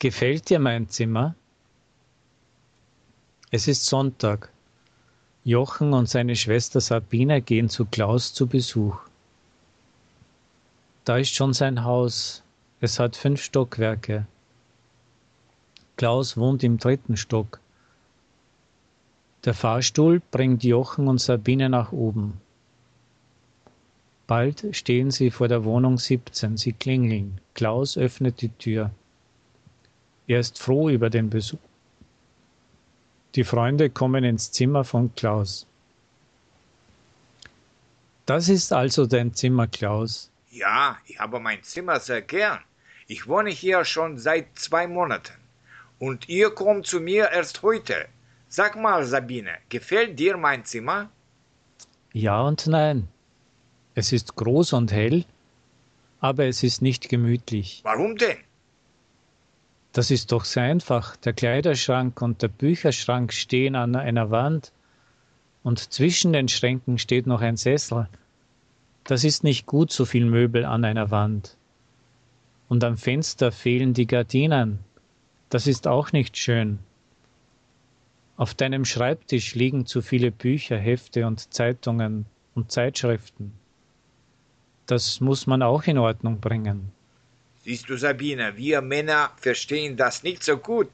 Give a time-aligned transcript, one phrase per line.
[0.00, 1.34] Gefällt dir mein Zimmer?
[3.50, 4.52] Es ist Sonntag.
[5.42, 8.96] Jochen und seine Schwester Sabine gehen zu Klaus zu Besuch.
[11.04, 12.44] Da ist schon sein Haus.
[12.80, 14.24] Es hat fünf Stockwerke.
[15.96, 17.58] Klaus wohnt im dritten Stock.
[19.44, 22.40] Der Fahrstuhl bringt Jochen und Sabine nach oben.
[24.28, 26.56] Bald stehen sie vor der Wohnung 17.
[26.56, 27.40] Sie klingeln.
[27.54, 28.92] Klaus öffnet die Tür.
[30.28, 31.58] Er ist froh über den Besuch.
[33.34, 35.66] Die Freunde kommen ins Zimmer von Klaus.
[38.26, 40.30] Das ist also dein Zimmer, Klaus.
[40.50, 42.58] Ja, ich habe mein Zimmer sehr gern.
[43.06, 45.32] Ich wohne hier schon seit zwei Monaten.
[45.98, 48.06] Und ihr kommt zu mir erst heute.
[48.50, 51.10] Sag mal, Sabine, gefällt dir mein Zimmer?
[52.12, 53.08] Ja und nein.
[53.94, 55.24] Es ist groß und hell,
[56.20, 57.80] aber es ist nicht gemütlich.
[57.82, 58.36] Warum denn?
[59.92, 61.16] Das ist doch sehr einfach.
[61.16, 64.72] Der Kleiderschrank und der Bücherschrank stehen an einer Wand
[65.62, 68.08] und zwischen den Schränken steht noch ein Sessel.
[69.04, 71.56] Das ist nicht gut, so viel Möbel an einer Wand.
[72.68, 74.80] Und am Fenster fehlen die Gardinen.
[75.48, 76.78] Das ist auch nicht schön.
[78.36, 83.52] Auf deinem Schreibtisch liegen zu viele Bücher, Hefte und Zeitungen und Zeitschriften.
[84.86, 86.92] Das muss man auch in Ordnung bringen.
[87.68, 90.88] Siehst du, Sabine, wir Männer verstehen das nicht so gut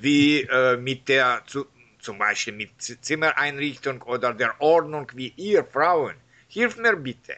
[0.00, 1.66] wie äh, mit der, zu,
[1.98, 6.14] zum Beispiel mit Zimmereinrichtung oder der Ordnung wie ihr Frauen.
[6.48, 7.34] Hilf mir bitte.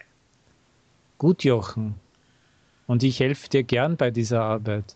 [1.19, 1.97] Gut, Jochen.
[2.87, 4.95] Und ich helfe dir gern bei dieser Arbeit.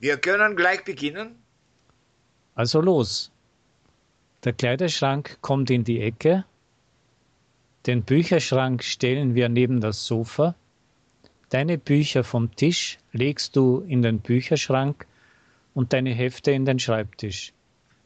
[0.00, 1.36] Wir können gleich beginnen.
[2.54, 3.30] Also los.
[4.44, 6.46] Der Kleiderschrank kommt in die Ecke
[7.86, 10.54] den Bücherschrank stellen wir neben das Sofa.
[11.52, 15.06] Deine Bücher vom Tisch legst du in den Bücherschrank
[15.74, 17.52] und deine Hefte in den Schreibtisch.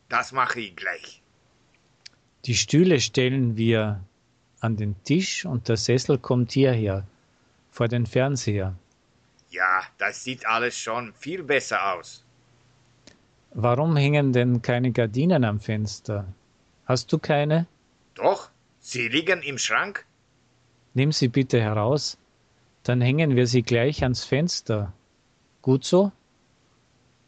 [0.08, 1.22] Das mache ich gleich.
[2.44, 4.02] Die Stühle stellen wir
[4.58, 7.06] an den Tisch und der Sessel kommt hierher,
[7.70, 8.74] vor den Fernseher.
[9.50, 12.24] Ja, das sieht alles schon viel besser aus.
[13.52, 16.26] Warum hängen denn keine Gardinen am Fenster?
[16.84, 17.66] Hast du keine?
[18.14, 18.50] Doch,
[18.80, 20.04] Sie liegen im Schrank?
[20.94, 22.18] Nimm sie bitte heraus,
[22.88, 24.92] dann hängen wir sie gleich ans Fenster.
[25.62, 26.12] Gut so?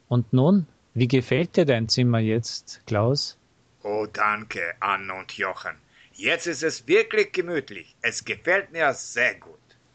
[0.09, 3.37] Und nun, wie gefällt dir dein Zimmer jetzt, Klaus?
[3.83, 5.77] Oh, danke, Anne und Jochen.
[6.13, 7.97] Jetzt ist es wirklich gemütlich.
[8.03, 9.58] Es gefällt mir sehr gut.